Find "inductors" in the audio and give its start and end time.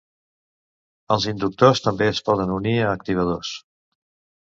1.33-1.83